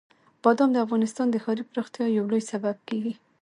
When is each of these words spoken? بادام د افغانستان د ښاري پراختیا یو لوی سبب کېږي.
بادام 0.43 0.69
د 0.73 0.77
افغانستان 0.85 1.27
د 1.31 1.35
ښاري 1.43 1.63
پراختیا 1.71 2.05
یو 2.17 2.25
لوی 2.31 2.43
سبب 2.51 2.77
کېږي. 2.87 3.13